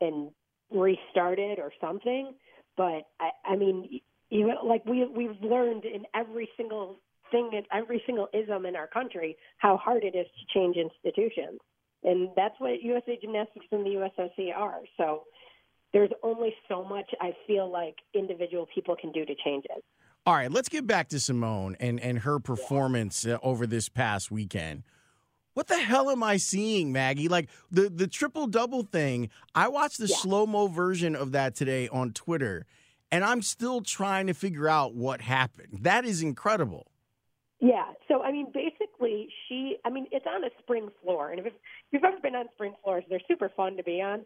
and 0.00 0.30
restarted 0.72 1.58
or 1.58 1.72
something. 1.80 2.34
But 2.76 3.06
I, 3.20 3.30
I 3.44 3.56
mean, 3.56 4.00
even 4.30 4.54
like 4.64 4.84
we 4.86 5.06
we've 5.06 5.40
learned 5.42 5.84
in 5.84 6.04
every 6.14 6.48
single 6.56 6.96
thing, 7.30 7.50
in 7.52 7.62
every 7.72 8.02
single 8.06 8.28
ism 8.32 8.66
in 8.66 8.76
our 8.76 8.86
country, 8.86 9.36
how 9.58 9.76
hard 9.76 10.04
it 10.04 10.14
is 10.14 10.26
to 10.26 10.58
change 10.58 10.76
institutions, 10.76 11.60
and 12.04 12.30
that's 12.36 12.54
what 12.58 12.82
USA 12.82 13.18
Gymnastics 13.20 13.66
and 13.72 13.84
the 13.84 13.90
USOC 13.90 14.54
are. 14.56 14.80
So 14.96 15.24
there's 15.92 16.10
only 16.22 16.54
so 16.68 16.84
much 16.84 17.10
I 17.20 17.32
feel 17.46 17.70
like 17.70 17.96
individual 18.14 18.66
people 18.74 18.96
can 19.00 19.12
do 19.12 19.24
to 19.24 19.34
change 19.44 19.64
it. 19.64 19.84
All 20.26 20.34
right, 20.34 20.50
let's 20.50 20.68
get 20.68 20.86
back 20.86 21.08
to 21.08 21.20
Simone 21.20 21.76
and, 21.80 21.98
and 21.98 22.20
her 22.20 22.38
performance 22.38 23.26
uh, 23.26 23.38
over 23.42 23.66
this 23.66 23.88
past 23.88 24.30
weekend. 24.30 24.82
What 25.54 25.66
the 25.66 25.78
hell 25.78 26.10
am 26.10 26.22
I 26.22 26.36
seeing, 26.36 26.92
Maggie? 26.92 27.28
Like 27.28 27.48
the, 27.70 27.88
the 27.88 28.06
triple 28.06 28.46
double 28.46 28.82
thing, 28.82 29.30
I 29.54 29.68
watched 29.68 29.98
the 29.98 30.06
yeah. 30.06 30.16
slow 30.16 30.46
mo 30.46 30.68
version 30.68 31.16
of 31.16 31.32
that 31.32 31.54
today 31.54 31.88
on 31.88 32.12
Twitter, 32.12 32.66
and 33.10 33.24
I'm 33.24 33.42
still 33.42 33.80
trying 33.80 34.26
to 34.28 34.34
figure 34.34 34.68
out 34.68 34.94
what 34.94 35.22
happened. 35.22 35.80
That 35.82 36.04
is 36.04 36.22
incredible. 36.22 36.86
Yeah. 37.60 37.92
So, 38.08 38.22
I 38.22 38.32
mean, 38.32 38.46
basically, 38.52 39.28
she, 39.46 39.76
I 39.84 39.90
mean, 39.90 40.06
it's 40.10 40.26
on 40.26 40.44
a 40.44 40.48
spring 40.60 40.88
floor. 41.02 41.30
And 41.30 41.46
if, 41.46 41.52
you've 41.92 42.04
ever 42.04 42.18
been 42.22 42.34
on 42.34 42.46
spring 42.54 42.74
floors, 42.82 43.04
they're 43.08 43.20
super 43.28 43.50
fun 43.54 43.76
to 43.76 43.82
be 43.82 44.00
on, 44.00 44.22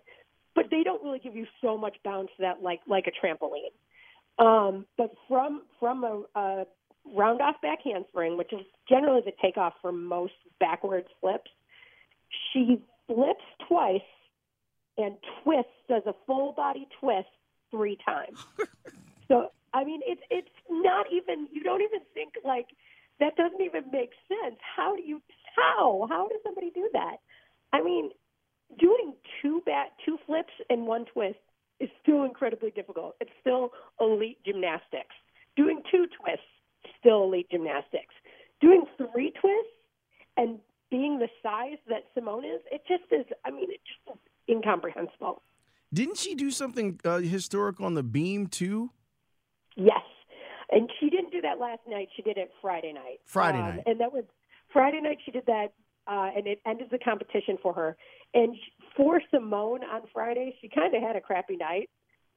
but 0.54 0.66
they 0.70 0.82
don't 0.84 1.02
really 1.02 1.18
give 1.18 1.34
you 1.34 1.46
so 1.60 1.76
much 1.76 1.96
bounce 2.04 2.30
that 2.38 2.62
like, 2.62 2.80
like 2.86 3.06
a 3.08 3.26
trampoline. 3.26 3.72
Um, 4.38 4.86
but 4.96 5.12
from 5.28 5.62
from 5.78 6.02
a, 6.02 6.22
a 6.34 6.66
round 7.14 7.40
off 7.40 7.60
back 7.62 7.78
handspring, 7.84 8.36
which 8.36 8.52
is 8.52 8.66
generally 8.88 9.22
the 9.24 9.32
takeoff 9.40 9.74
for 9.80 9.92
most 9.92 10.32
backward 10.58 11.04
flips, 11.20 11.50
she 12.52 12.82
flips 13.06 13.44
twice 13.68 14.00
and 14.98 15.16
twists, 15.42 15.70
does 15.88 16.02
a 16.06 16.14
full 16.26 16.52
body 16.52 16.88
twist 17.00 17.28
three 17.70 17.96
times. 18.04 18.38
so 19.28 19.50
I 19.72 19.84
mean, 19.84 20.00
it's 20.04 20.22
it's 20.30 20.48
not 20.68 21.06
even 21.12 21.48
you 21.52 21.62
don't 21.62 21.82
even 21.82 22.00
think 22.12 22.34
like 22.44 22.66
that 23.20 23.36
doesn't 23.36 23.60
even 23.60 23.84
make 23.92 24.10
sense 24.28 24.58
how? 24.76 24.96
Do 24.96 25.02
you 25.02 25.22
how 25.56 26.06
how 26.08 26.28
does 26.28 26.40
somebody 26.44 26.70
do 26.74 26.88
that? 26.92 27.16
I 27.72 27.82
mean, 27.82 28.10
doing 28.78 29.14
two 29.42 29.62
bat 29.66 29.92
two 30.04 30.18
flips 30.26 30.52
and 30.70 30.86
one 30.86 31.04
twist 31.06 31.38
is 31.80 31.88
still 32.02 32.24
incredibly 32.24 32.70
difficult. 32.70 33.14
It's 33.20 33.30
still 33.40 33.70
elite 34.00 34.38
gymnastics. 34.44 35.14
Doing 35.56 35.82
two 35.90 36.06
twists, 36.20 36.44
still 36.98 37.24
elite 37.24 37.50
gymnastics. 37.50 38.14
Doing 38.60 38.84
three 38.96 39.32
twists 39.40 39.78
and 40.36 40.58
being 40.90 41.18
the 41.18 41.28
size 41.42 41.78
that 41.88 42.04
Simone 42.14 42.44
is, 42.44 42.60
it 42.70 42.82
just 42.86 43.04
is. 43.10 43.26
I 43.44 43.50
mean, 43.50 43.68
it's 43.70 43.82
just 44.06 44.18
incomprehensible. 44.48 45.42
Didn't 45.92 46.18
she 46.18 46.34
do 46.34 46.50
something 46.50 47.00
uh, 47.04 47.18
historic 47.18 47.80
on 47.80 47.94
the 47.94 48.02
beam 48.02 48.46
too? 48.46 48.90
Yes, 49.76 50.02
and 50.74 50.90
she 51.00 51.10
didn't 51.10 51.30
do 51.30 51.40
that 51.42 51.58
last 51.58 51.80
night. 51.88 52.08
She 52.16 52.22
did 52.22 52.36
it 52.36 52.50
Friday 52.60 52.92
night. 52.92 53.20
Friday 53.24 53.58
um, 53.58 53.76
night, 53.76 53.82
and 53.86 54.00
that 54.00 54.12
was 54.12 54.24
Friday 54.72 55.00
night. 55.00 55.18
She 55.24 55.30
did 55.30 55.46
that, 55.46 55.72
uh, 56.06 56.30
and 56.36 56.46
it 56.46 56.60
ended 56.66 56.88
the 56.90 56.98
competition 56.98 57.58
for 57.62 57.72
her. 57.72 57.96
And 58.34 58.56
for 58.96 59.20
Simone 59.30 59.84
on 59.84 60.02
Friday, 60.12 60.54
she 60.60 60.68
kind 60.68 60.94
of 60.94 61.02
had 61.02 61.16
a 61.16 61.20
crappy 61.20 61.56
night. 61.56 61.90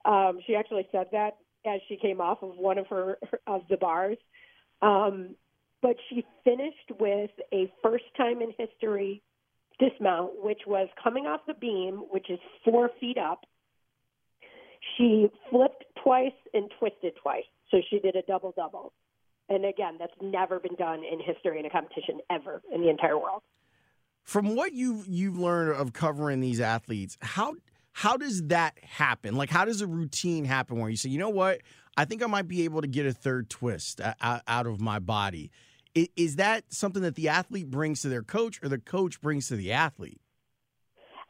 Um, 0.06 0.39
she 0.46 0.56
actually 0.56 0.88
said 0.91 1.08
that 1.12 1.38
as 1.65 1.82
she 1.88 1.98
came 1.98 2.22
off 2.22 2.44
of 2.44 2.56
one 2.58 2.77
of 2.77 2.88
her 2.88 3.17
of 3.48 3.62
the 3.70 3.77
bars. 3.77 4.17
Um, 4.82 5.36
but 5.82 5.96
she 6.10 6.25
finished 6.44 6.91
with 7.00 7.32
a 7.53 7.72
first 7.84 8.06
time 8.15 8.41
in 8.41 8.53
history 8.58 9.22
dismount, 9.79 10.44
which 10.44 10.62
was 10.65 10.88
coming 11.01 11.25
off 11.25 11.41
the 11.48 11.53
beam, 11.53 12.03
which 12.10 12.29
is 12.29 12.39
four 12.65 12.89
feet 13.00 13.17
up. 13.17 13.46
She 14.98 15.27
flipped 15.50 15.84
twice 16.03 16.32
and 16.53 16.72
twisted 16.79 17.13
twice. 17.22 17.44
So 17.71 17.81
she 17.89 18.00
did 18.00 18.15
a 18.15 18.21
double 18.24 18.53
double. 18.55 18.93
And 19.50 19.65
again, 19.65 19.95
that's 19.97 20.13
never 20.21 20.59
been 20.59 20.75
done 20.75 21.03
in 21.03 21.19
history 21.19 21.59
in 21.59 21.65
a 21.65 21.69
competition 21.69 22.19
ever 22.29 22.62
in 22.74 22.81
the 22.81 22.89
entire 22.89 23.17
world. 23.17 23.43
From 24.24 24.55
what 24.55 24.74
you've 24.74 25.07
you've 25.07 25.38
learned 25.38 25.79
of 25.79 25.93
covering 25.93 26.41
these 26.41 26.59
athletes, 26.59 27.17
how 27.21 27.55
how 27.93 28.17
does 28.17 28.43
that 28.47 28.77
happen? 28.83 29.36
Like, 29.36 29.50
how 29.50 29.65
does 29.65 29.81
a 29.81 29.88
routine 29.88 30.45
happen 30.45 30.77
where 30.77 30.89
you 30.89 30.97
say, 30.97 31.09
you 31.09 31.17
know 31.17 31.29
what, 31.29 31.62
I 31.97 32.05
think 32.05 32.21
I 32.21 32.27
might 32.27 32.47
be 32.47 32.63
able 32.63 32.81
to 32.81 32.88
get 32.88 33.07
a 33.07 33.12
third 33.12 33.50
twist 33.50 34.01
out 34.21 34.67
of 34.67 34.79
my 34.79 35.00
body? 35.00 35.50
Is 35.95 36.36
that 36.36 36.65
something 36.71 37.01
that 37.01 37.15
the 37.15 37.29
athlete 37.29 37.71
brings 37.71 38.03
to 38.03 38.09
their 38.09 38.21
coach, 38.21 38.62
or 38.62 38.69
the 38.69 38.77
coach 38.77 39.19
brings 39.19 39.47
to 39.47 39.55
the 39.55 39.71
athlete? 39.71 40.21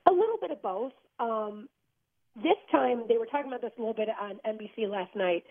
A 0.07 0.11
little 0.11 0.35
bit 0.41 0.51
of 0.51 0.61
both. 0.61 0.91
Um, 1.19 1.69
this 2.35 2.57
time, 2.69 3.03
they 3.07 3.17
were 3.17 3.27
talking 3.27 3.47
about 3.47 3.61
this 3.61 3.71
a 3.77 3.79
little 3.79 3.93
bit 3.93 4.09
on 4.19 4.39
NBC 4.45 4.89
last 4.89 5.15
night. 5.15 5.45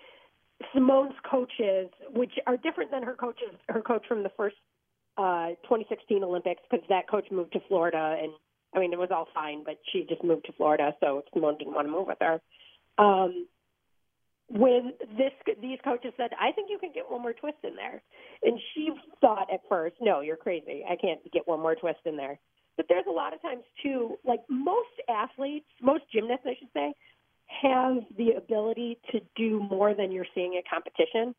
Simone's 0.73 1.15
coaches, 1.31 1.91
which 2.15 2.33
are 2.47 2.57
different 2.57 2.91
than 2.91 3.03
her 3.03 3.15
coaches, 3.15 3.55
her 3.69 3.83
coach 3.83 4.05
from 4.09 4.23
the 4.23 4.31
first 4.37 4.57
uh, 5.19 5.49
2016 5.65 6.23
Olympics, 6.23 6.63
because 6.71 6.85
that 6.89 7.09
coach 7.09 7.27
moved 7.31 7.53
to 7.53 7.61
Florida, 7.69 8.17
and 8.21 8.33
I 8.75 8.81
mean 8.81 8.93
it 8.93 8.99
was 8.99 9.11
all 9.11 9.29
fine, 9.35 9.65
but 9.65 9.79
she 9.93 10.07
just 10.09 10.23
moved 10.25 10.47
to 10.47 10.53
Florida, 10.53 10.95
so 11.01 11.23
Simone 11.33 11.57
didn't 11.59 11.75
want 11.75 11.87
to 11.87 11.93
move 11.93 12.07
with 12.07 12.19
her. 12.21 12.41
Um, 12.99 13.47
when 14.49 14.93
this 15.19 15.33
these 15.61 15.79
coaches 15.85 16.13
said, 16.17 16.31
"I 16.41 16.53
think 16.53 16.71
you 16.71 16.79
can 16.79 16.93
get 16.93 17.11
one 17.11 17.23
more 17.23 17.33
twist 17.33 17.59
in 17.65 17.75
there," 17.77 18.03
and 18.43 18.59
she 18.73 18.91
thought 19.21 19.53
at 19.53 19.61
first, 19.69 19.97
"No, 20.01 20.21
you're 20.21 20.37
crazy. 20.37 20.85
I 20.89 20.97
can't 20.97 21.21
get 21.33 21.47
one 21.47 21.61
more 21.61 21.75
twist 21.75 22.01
in 22.05 22.17
there." 22.17 22.39
But 22.77 22.87
there's 22.89 23.07
a 23.07 23.11
lot 23.11 23.33
of 23.33 23.43
times 23.43 23.65
too, 23.83 24.19
like 24.25 24.41
most 24.49 25.01
athletes, 25.09 25.67
most 25.81 26.05
gymnasts, 26.13 26.47
I 26.47 26.55
should 26.59 26.73
say, 26.73 26.95
have 27.47 27.99
the 28.17 28.33
ability 28.37 28.99
to 29.13 29.21
do 29.37 29.61
more 29.71 29.95
than 29.95 30.13
you're 30.13 30.27
seeing 30.35 30.57
at 30.57 30.69
competition. 30.69 31.35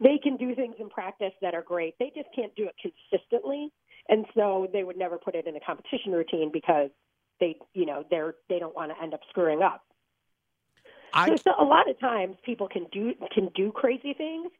They 0.00 0.18
can 0.22 0.36
do 0.36 0.54
things 0.54 0.76
in 0.78 0.88
practice 0.88 1.32
that 1.42 1.54
are 1.54 1.62
great. 1.62 1.94
They 1.98 2.10
just 2.14 2.28
can't 2.34 2.54
do 2.56 2.66
it 2.66 2.74
consistently, 2.80 3.70
and 4.08 4.24
so 4.34 4.68
they 4.72 4.82
would 4.82 4.96
never 4.96 5.18
put 5.18 5.34
it 5.34 5.46
in 5.46 5.56
a 5.56 5.60
competition 5.60 6.12
routine 6.12 6.50
because 6.52 6.90
they, 7.38 7.56
you 7.74 7.86
know, 7.86 8.04
they're 8.10 8.34
they 8.48 8.58
don't 8.58 8.74
want 8.74 8.92
to 8.92 9.02
end 9.02 9.14
up 9.14 9.20
screwing 9.28 9.62
up. 9.62 9.82
I, 11.12 11.34
so, 11.36 11.50
a 11.58 11.64
lot 11.64 11.90
of 11.90 11.98
times 12.00 12.36
people 12.44 12.68
can 12.68 12.86
do 12.92 13.12
can 13.34 13.50
do 13.54 13.72
crazy 13.72 14.14
things, 14.14 14.50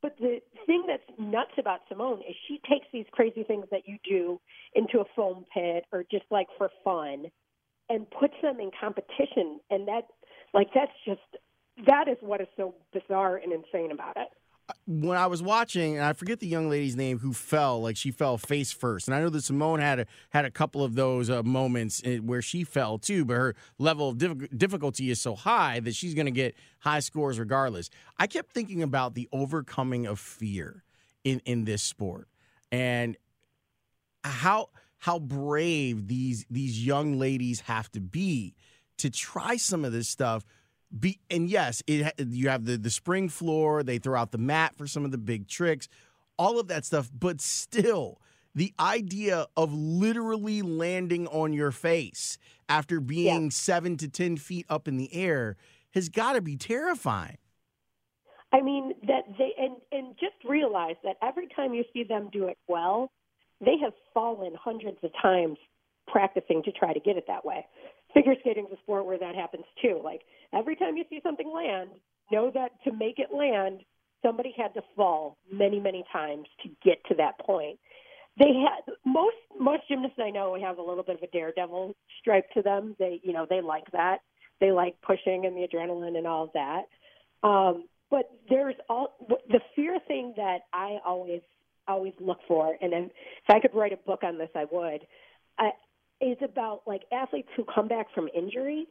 but 0.00 0.16
the 0.18 0.40
thing 0.66 0.84
that's 0.86 1.02
nuts 1.18 1.52
about 1.58 1.80
Simone 1.88 2.20
is 2.20 2.34
she 2.48 2.60
takes 2.68 2.86
these 2.92 3.06
crazy 3.12 3.42
things 3.42 3.66
that 3.70 3.82
you 3.86 3.98
do 4.08 4.40
into 4.74 5.00
a 5.00 5.04
foam 5.14 5.44
pit 5.52 5.84
or 5.92 6.04
just 6.10 6.24
like 6.30 6.46
for 6.56 6.70
fun 6.84 7.26
and 7.88 8.06
puts 8.10 8.34
them 8.42 8.60
in 8.60 8.70
competition 8.78 9.60
and 9.70 9.88
that 9.88 10.06
like 10.54 10.68
that's 10.74 10.92
just 11.04 11.20
that 11.86 12.08
is 12.08 12.16
what 12.20 12.40
is 12.40 12.48
so 12.56 12.74
bizarre 12.92 13.36
and 13.36 13.52
insane 13.52 13.92
about 13.92 14.16
it. 14.16 14.28
When 14.88 15.16
I 15.16 15.28
was 15.28 15.42
watching, 15.42 15.96
and 15.96 16.04
I 16.04 16.12
forget 16.12 16.40
the 16.40 16.48
young 16.48 16.68
lady's 16.68 16.96
name 16.96 17.20
who 17.20 17.32
fell, 17.32 17.80
like 17.80 17.96
she 17.96 18.10
fell 18.10 18.36
face 18.36 18.72
first, 18.72 19.06
and 19.06 19.14
I 19.14 19.20
know 19.20 19.28
that 19.28 19.44
Simone 19.44 19.78
had 19.78 20.00
a, 20.00 20.06
had 20.30 20.44
a 20.44 20.50
couple 20.50 20.82
of 20.82 20.96
those 20.96 21.30
uh, 21.30 21.44
moments 21.44 22.02
where 22.22 22.42
she 22.42 22.64
fell 22.64 22.98
too, 22.98 23.24
but 23.24 23.34
her 23.34 23.54
level 23.78 24.08
of 24.08 24.18
diff- 24.18 24.58
difficulty 24.58 25.08
is 25.10 25.20
so 25.20 25.36
high 25.36 25.78
that 25.80 25.94
she's 25.94 26.14
going 26.14 26.26
to 26.26 26.32
get 26.32 26.56
high 26.80 26.98
scores 26.98 27.38
regardless. 27.38 27.90
I 28.18 28.26
kept 28.26 28.52
thinking 28.52 28.82
about 28.82 29.14
the 29.14 29.28
overcoming 29.30 30.04
of 30.04 30.18
fear 30.18 30.82
in 31.22 31.40
in 31.44 31.64
this 31.64 31.82
sport, 31.82 32.26
and 32.72 33.16
how 34.24 34.70
how 34.98 35.20
brave 35.20 36.08
these 36.08 36.44
these 36.50 36.84
young 36.84 37.18
ladies 37.20 37.60
have 37.60 37.90
to 37.92 38.00
be 38.00 38.56
to 38.98 39.10
try 39.10 39.56
some 39.56 39.84
of 39.84 39.92
this 39.92 40.08
stuff 40.08 40.44
be, 40.98 41.18
and 41.30 41.48
yes, 41.50 41.82
it 41.86 42.14
you 42.18 42.48
have 42.48 42.64
the 42.64 42.76
the 42.76 42.90
spring 42.90 43.28
floor. 43.28 43.82
They 43.82 43.98
throw 43.98 44.18
out 44.18 44.32
the 44.32 44.38
mat 44.38 44.76
for 44.76 44.86
some 44.86 45.04
of 45.04 45.10
the 45.10 45.18
big 45.18 45.48
tricks, 45.48 45.88
all 46.38 46.58
of 46.58 46.68
that 46.68 46.84
stuff. 46.84 47.10
But 47.16 47.40
still, 47.40 48.20
the 48.54 48.72
idea 48.78 49.46
of 49.56 49.72
literally 49.72 50.62
landing 50.62 51.26
on 51.28 51.52
your 51.52 51.72
face 51.72 52.38
after 52.68 53.00
being 53.00 53.44
yeah. 53.44 53.50
seven 53.50 53.96
to 53.98 54.08
ten 54.08 54.36
feet 54.36 54.66
up 54.68 54.86
in 54.88 54.96
the 54.96 55.12
air 55.12 55.56
has 55.92 56.08
got 56.08 56.34
to 56.34 56.40
be 56.40 56.56
terrifying. 56.56 57.38
I 58.52 58.60
mean 58.60 58.94
that 59.08 59.24
they 59.38 59.52
and 59.58 59.76
and 59.90 60.14
just 60.20 60.36
realize 60.48 60.96
that 61.02 61.16
every 61.22 61.48
time 61.54 61.74
you 61.74 61.84
see 61.92 62.04
them 62.04 62.30
do 62.32 62.46
it 62.46 62.58
well, 62.68 63.10
they 63.60 63.76
have 63.82 63.92
fallen 64.14 64.52
hundreds 64.54 64.98
of 65.02 65.10
times 65.20 65.58
practicing 66.06 66.62
to 66.62 66.70
try 66.70 66.92
to 66.92 67.00
get 67.00 67.16
it 67.16 67.24
that 67.26 67.44
way. 67.44 67.66
Figure 68.16 68.34
skating 68.40 68.64
is 68.64 68.72
a 68.72 68.80
sport 68.82 69.04
where 69.04 69.18
that 69.18 69.34
happens 69.34 69.66
too. 69.82 70.00
Like 70.02 70.22
every 70.54 70.74
time 70.74 70.96
you 70.96 71.04
see 71.10 71.20
something 71.22 71.52
land, 71.52 71.90
know 72.32 72.50
that 72.54 72.70
to 72.84 72.92
make 72.92 73.18
it 73.18 73.28
land, 73.30 73.80
somebody 74.24 74.54
had 74.56 74.72
to 74.72 74.80
fall 74.96 75.36
many, 75.52 75.78
many 75.78 76.02
times 76.10 76.46
to 76.62 76.70
get 76.82 77.04
to 77.08 77.14
that 77.16 77.38
point. 77.40 77.78
They 78.38 78.52
had 78.54 78.94
most 79.04 79.36
most 79.60 79.82
gymnasts 79.86 80.18
I 80.18 80.30
know 80.30 80.58
have 80.58 80.78
a 80.78 80.82
little 80.82 81.02
bit 81.02 81.16
of 81.16 81.22
a 81.22 81.26
daredevil 81.26 81.94
stripe 82.20 82.50
to 82.54 82.62
them. 82.62 82.96
They 82.98 83.20
you 83.22 83.34
know 83.34 83.46
they 83.48 83.60
like 83.60 83.90
that. 83.92 84.20
They 84.60 84.72
like 84.72 84.96
pushing 85.02 85.44
and 85.44 85.54
the 85.54 85.66
adrenaline 85.68 86.16
and 86.16 86.26
all 86.26 86.44
of 86.44 86.50
that. 86.54 86.84
Um, 87.46 87.84
but 88.10 88.30
there's 88.48 88.76
all 88.88 89.14
the 89.28 89.60
fear 89.74 89.98
thing 90.08 90.32
that 90.38 90.60
I 90.72 91.00
always 91.04 91.42
always 91.86 92.14
look 92.18 92.38
for, 92.48 92.76
and 92.80 92.92
if 92.94 93.10
I 93.48 93.60
could 93.60 93.74
write 93.74 93.92
a 93.92 93.98
book 93.98 94.20
on 94.22 94.38
this, 94.38 94.50
I 94.54 94.64
would. 94.70 95.06
I, 95.58 95.70
is 96.20 96.36
about 96.42 96.82
like 96.86 97.02
athletes 97.12 97.48
who 97.56 97.64
come 97.64 97.88
back 97.88 98.06
from 98.14 98.28
injury 98.34 98.86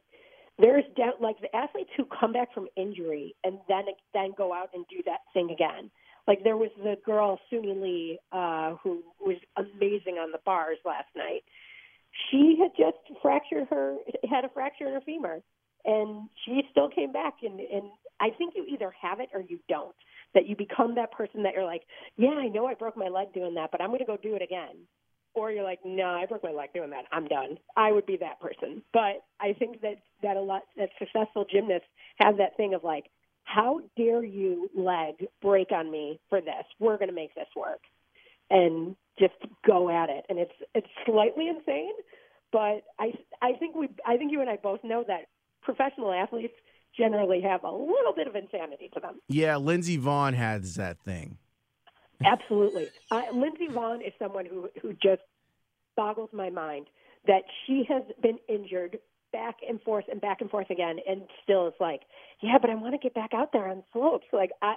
there's 0.58 0.84
de- 0.96 1.22
like 1.22 1.40
the 1.40 1.54
athletes 1.54 1.90
who 1.96 2.06
come 2.18 2.32
back 2.32 2.52
from 2.54 2.68
injury 2.76 3.34
and 3.44 3.58
then 3.68 3.84
then 4.14 4.32
go 4.36 4.54
out 4.54 4.70
and 4.74 4.86
do 4.88 4.96
that 5.04 5.20
thing 5.34 5.50
again. 5.50 5.90
Like 6.26 6.42
there 6.44 6.56
was 6.56 6.70
the 6.82 6.96
girl 7.04 7.38
Suni 7.52 7.80
Lee 7.80 8.18
uh, 8.32 8.76
who 8.82 9.02
was 9.20 9.36
amazing 9.56 10.14
on 10.14 10.32
the 10.32 10.38
bars 10.44 10.78
last 10.84 11.08
night. 11.14 11.42
She 12.30 12.56
had 12.60 12.70
just 12.76 12.96
fractured 13.20 13.68
her 13.68 13.96
had 14.28 14.44
a 14.44 14.48
fracture 14.48 14.86
in 14.86 14.94
her 14.94 15.02
femur, 15.02 15.42
and 15.84 16.28
she 16.44 16.62
still 16.70 16.88
came 16.88 17.12
back. 17.12 17.34
And 17.42 17.60
and 17.60 17.90
I 18.18 18.30
think 18.30 18.54
you 18.56 18.64
either 18.66 18.92
have 19.00 19.20
it 19.20 19.28
or 19.34 19.42
you 19.42 19.58
don't. 19.68 19.94
That 20.34 20.46
you 20.46 20.56
become 20.56 20.94
that 20.96 21.12
person 21.12 21.44
that 21.44 21.54
you're 21.54 21.64
like, 21.64 21.82
yeah, 22.16 22.30
I 22.30 22.48
know 22.48 22.66
I 22.66 22.74
broke 22.74 22.96
my 22.96 23.08
leg 23.08 23.32
doing 23.32 23.54
that, 23.54 23.70
but 23.70 23.80
I'm 23.80 23.88
going 23.88 24.00
to 24.00 24.04
go 24.04 24.18
do 24.18 24.34
it 24.34 24.42
again 24.42 24.76
or 25.36 25.50
you're 25.52 25.64
like, 25.64 25.80
no, 25.84 26.06
I 26.06 26.26
broke 26.26 26.42
my 26.42 26.50
leg 26.50 26.70
doing 26.74 26.90
that. 26.90 27.04
I'm 27.12 27.26
done. 27.26 27.58
I 27.76 27.92
would 27.92 28.06
be 28.06 28.16
that 28.18 28.40
person. 28.40 28.82
But 28.92 29.22
I 29.40 29.52
think 29.52 29.82
that 29.82 29.96
that 30.22 30.36
a 30.36 30.40
lot 30.40 30.62
that 30.76 30.88
successful 30.98 31.44
gymnasts 31.50 31.86
have 32.18 32.38
that 32.38 32.56
thing 32.56 32.74
of 32.74 32.82
like, 32.82 33.04
how 33.44 33.80
dare 33.96 34.24
you 34.24 34.70
leg 34.74 35.28
break 35.40 35.70
on 35.72 35.90
me 35.90 36.18
for 36.28 36.40
this? 36.40 36.64
We're 36.80 36.96
going 36.96 37.08
to 37.08 37.14
make 37.14 37.34
this 37.34 37.48
work, 37.54 37.80
and 38.50 38.96
just 39.18 39.34
go 39.66 39.90
at 39.90 40.10
it. 40.10 40.24
And 40.28 40.38
it's 40.38 40.54
it's 40.74 40.88
slightly 41.04 41.48
insane, 41.48 41.92
but 42.50 42.82
I 42.98 43.12
I 43.42 43.52
think 43.58 43.76
we 43.76 43.88
I 44.04 44.16
think 44.16 44.32
you 44.32 44.40
and 44.40 44.50
I 44.50 44.56
both 44.56 44.80
know 44.82 45.04
that 45.06 45.26
professional 45.62 46.12
athletes 46.12 46.54
generally 46.96 47.42
have 47.42 47.62
a 47.62 47.70
little 47.70 48.14
bit 48.14 48.26
of 48.26 48.34
insanity 48.34 48.90
to 48.94 49.00
them. 49.00 49.20
Yeah, 49.28 49.56
Lindsey 49.56 49.98
Vonn 49.98 50.34
has 50.34 50.76
that 50.76 50.98
thing. 51.00 51.38
Absolutely. 52.24 52.88
Uh, 53.10 53.22
Lindsey 53.34 53.68
Vonn 53.68 54.06
is 54.06 54.12
someone 54.18 54.46
who, 54.46 54.68
who 54.80 54.92
just 54.94 55.22
boggles 55.96 56.30
my 56.32 56.50
mind 56.50 56.86
that 57.26 57.42
she 57.66 57.84
has 57.88 58.02
been 58.22 58.38
injured 58.48 58.98
back 59.32 59.56
and 59.68 59.80
forth 59.82 60.04
and 60.10 60.20
back 60.20 60.40
and 60.40 60.50
forth 60.50 60.70
again 60.70 60.96
and 61.08 61.22
still 61.42 61.68
is 61.68 61.74
like, 61.80 62.02
yeah, 62.40 62.58
but 62.60 62.70
I 62.70 62.74
want 62.74 62.94
to 62.94 62.98
get 62.98 63.14
back 63.14 63.30
out 63.34 63.52
there 63.52 63.68
on 63.68 63.82
slopes. 63.92 64.26
Like 64.32 64.50
I 64.62 64.74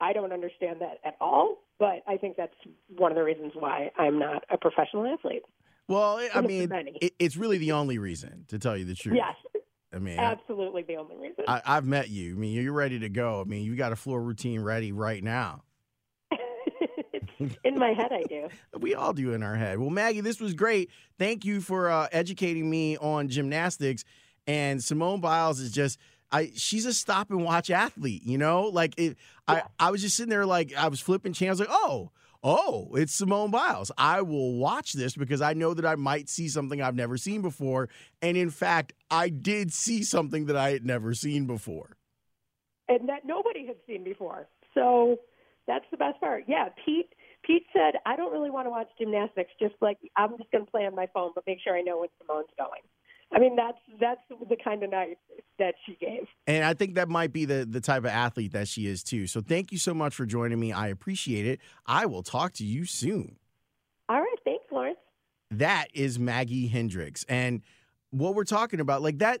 I 0.00 0.12
don't 0.12 0.32
understand 0.32 0.80
that 0.80 0.98
at 1.04 1.16
all, 1.20 1.58
but 1.78 2.02
I 2.06 2.16
think 2.16 2.36
that's 2.36 2.54
one 2.96 3.12
of 3.12 3.16
the 3.16 3.22
reasons 3.22 3.52
why 3.54 3.90
I'm 3.96 4.18
not 4.18 4.44
a 4.50 4.58
professional 4.58 5.06
athlete. 5.06 5.42
Well, 5.86 6.18
I 6.18 6.28
One 6.34 6.44
of 6.44 6.50
the 6.50 6.66
mean, 6.66 6.96
it, 7.00 7.14
it's 7.18 7.36
really 7.36 7.58
the 7.58 7.72
only 7.72 7.98
reason, 7.98 8.46
to 8.48 8.58
tell 8.58 8.76
you 8.76 8.84
the 8.84 8.94
truth. 8.94 9.16
Yes, 9.16 9.62
I 9.92 9.98
mean, 9.98 10.18
absolutely 10.18 10.82
the 10.82 10.96
only 10.96 11.16
reason. 11.16 11.44
I, 11.46 11.62
I've 11.64 11.84
met 11.84 12.08
you. 12.08 12.34
I 12.34 12.38
mean, 12.38 12.52
you're 12.52 12.72
ready 12.72 12.98
to 13.00 13.08
go. 13.08 13.40
I 13.40 13.44
mean, 13.44 13.62
you 13.62 13.76
got 13.76 13.92
a 13.92 13.96
floor 13.96 14.22
routine 14.22 14.62
ready 14.62 14.92
right 14.92 15.22
now. 15.22 15.62
in 17.64 17.78
my 17.78 17.92
head, 17.92 18.12
I 18.12 18.22
do. 18.28 18.48
We 18.78 18.94
all 18.94 19.12
do 19.12 19.32
in 19.32 19.42
our 19.42 19.56
head. 19.56 19.78
Well, 19.78 19.90
Maggie, 19.90 20.20
this 20.20 20.40
was 20.40 20.54
great. 20.54 20.90
Thank 21.18 21.44
you 21.44 21.60
for 21.60 21.90
uh, 21.90 22.08
educating 22.12 22.68
me 22.68 22.96
on 22.98 23.28
gymnastics. 23.28 24.04
And 24.46 24.82
Simone 24.82 25.20
Biles 25.20 25.60
is 25.60 25.72
just. 25.72 25.98
I, 26.32 26.50
she's 26.56 26.84
a 26.84 26.92
stop 26.92 27.30
and 27.30 27.44
watch 27.44 27.70
athlete, 27.70 28.22
you 28.24 28.38
know. 28.38 28.64
Like 28.64 28.98
it, 28.98 29.16
I, 29.46 29.62
I 29.78 29.90
was 29.92 30.02
just 30.02 30.16
sitting 30.16 30.30
there, 30.30 30.44
like 30.46 30.74
I 30.74 30.88
was 30.88 30.98
flipping 31.00 31.32
channels, 31.32 31.60
like, 31.60 31.68
oh, 31.70 32.10
oh, 32.42 32.90
it's 32.94 33.14
Simone 33.14 33.52
Biles. 33.52 33.92
I 33.96 34.22
will 34.22 34.54
watch 34.56 34.94
this 34.94 35.14
because 35.14 35.40
I 35.40 35.52
know 35.52 35.74
that 35.74 35.86
I 35.86 35.94
might 35.94 36.28
see 36.28 36.48
something 36.48 36.82
I've 36.82 36.96
never 36.96 37.16
seen 37.16 37.40
before. 37.40 37.88
And 38.20 38.36
in 38.36 38.50
fact, 38.50 38.94
I 39.12 39.28
did 39.28 39.72
see 39.72 40.02
something 40.02 40.46
that 40.46 40.56
I 40.56 40.70
had 40.72 40.84
never 40.84 41.14
seen 41.14 41.46
before. 41.46 41.96
and 42.88 43.08
that 43.08 43.24
nobody 43.24 43.66
had 43.66 43.76
seen 43.86 44.04
before. 44.04 44.48
So 44.74 45.18
that's 45.66 45.84
the 45.90 45.96
best 45.96 46.20
part. 46.20 46.44
Yeah, 46.48 46.68
Pete. 46.84 47.12
Pete 47.46 47.66
said, 47.72 47.94
"I 48.06 48.16
don't 48.16 48.32
really 48.32 48.50
want 48.50 48.66
to 48.66 48.70
watch 48.70 48.88
gymnastics. 48.98 49.50
Just 49.60 49.74
like 49.80 49.98
I'm 50.16 50.36
just 50.38 50.50
going 50.50 50.64
to 50.64 50.70
play 50.70 50.86
on 50.86 50.94
my 50.94 51.08
phone, 51.12 51.32
but 51.34 51.44
make 51.46 51.58
sure 51.62 51.76
I 51.76 51.82
know 51.82 52.00
when 52.00 52.08
Simone's 52.20 52.48
going." 52.58 52.80
I 53.32 53.38
mean, 53.38 53.56
that's 53.56 53.78
that's 54.00 54.20
the 54.48 54.56
kind 54.62 54.82
of 54.82 54.90
night 54.90 55.18
that 55.58 55.74
she 55.84 55.96
gave. 56.00 56.26
And 56.46 56.64
I 56.64 56.74
think 56.74 56.94
that 56.94 57.08
might 57.08 57.32
be 57.32 57.44
the 57.44 57.66
the 57.68 57.80
type 57.80 58.04
of 58.04 58.10
athlete 58.10 58.52
that 58.52 58.68
she 58.68 58.86
is 58.86 59.02
too. 59.02 59.26
So 59.26 59.40
thank 59.40 59.72
you 59.72 59.78
so 59.78 59.92
much 59.92 60.14
for 60.14 60.24
joining 60.26 60.60
me. 60.60 60.72
I 60.72 60.88
appreciate 60.88 61.46
it. 61.46 61.60
I 61.86 62.06
will 62.06 62.22
talk 62.22 62.52
to 62.54 62.64
you 62.64 62.84
soon. 62.84 63.36
All 64.08 64.20
right, 64.20 64.36
thanks, 64.44 64.64
Lawrence. 64.70 64.98
That 65.50 65.88
is 65.94 66.18
Maggie 66.18 66.66
Hendricks. 66.66 67.24
And 67.28 67.62
what 68.10 68.34
we're 68.34 68.44
talking 68.44 68.80
about, 68.80 69.02
like 69.02 69.18
that 69.18 69.40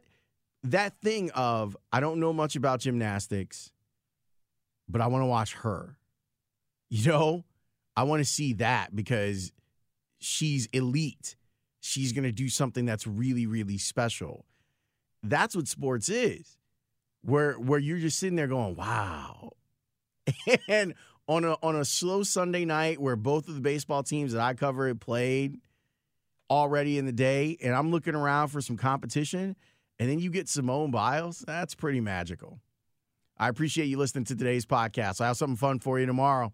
that 0.64 0.98
thing 1.00 1.30
of 1.32 1.76
I 1.92 2.00
don't 2.00 2.18
know 2.18 2.32
much 2.32 2.56
about 2.56 2.80
gymnastics, 2.80 3.70
but 4.88 5.00
I 5.00 5.06
want 5.06 5.22
to 5.22 5.26
watch 5.26 5.54
her. 5.54 5.96
You 6.90 7.10
know? 7.10 7.44
I 7.96 8.02
want 8.04 8.20
to 8.20 8.24
see 8.24 8.54
that 8.54 8.94
because 8.94 9.52
she's 10.18 10.66
elite. 10.72 11.36
She's 11.80 12.12
going 12.12 12.24
to 12.24 12.32
do 12.32 12.48
something 12.48 12.84
that's 12.84 13.06
really 13.06 13.46
really 13.46 13.78
special. 13.78 14.46
That's 15.22 15.54
what 15.56 15.68
sports 15.68 16.08
is. 16.08 16.58
Where 17.22 17.54
where 17.54 17.78
you're 17.78 17.98
just 17.98 18.18
sitting 18.18 18.36
there 18.36 18.48
going, 18.48 18.74
"Wow." 18.76 19.52
and 20.68 20.94
on 21.28 21.44
a 21.44 21.56
on 21.62 21.76
a 21.76 21.84
slow 21.84 22.22
Sunday 22.22 22.64
night 22.64 23.00
where 23.00 23.16
both 23.16 23.48
of 23.48 23.54
the 23.54 23.60
baseball 23.60 24.02
teams 24.02 24.32
that 24.32 24.40
I 24.40 24.54
cover 24.54 24.88
had 24.88 25.00
played 25.00 25.58
already 26.50 26.98
in 26.98 27.06
the 27.06 27.12
day, 27.12 27.56
and 27.62 27.74
I'm 27.74 27.90
looking 27.90 28.14
around 28.14 28.48
for 28.48 28.60
some 28.60 28.76
competition, 28.76 29.56
and 29.98 30.10
then 30.10 30.18
you 30.18 30.30
get 30.30 30.48
Simone 30.48 30.90
Biles, 30.90 31.44
that's 31.46 31.74
pretty 31.74 32.00
magical. 32.00 32.60
I 33.38 33.48
appreciate 33.48 33.86
you 33.86 33.98
listening 33.98 34.24
to 34.26 34.36
today's 34.36 34.66
podcast. 34.66 35.20
I 35.20 35.26
have 35.26 35.36
something 35.36 35.56
fun 35.56 35.78
for 35.80 35.98
you 35.98 36.06
tomorrow. 36.06 36.52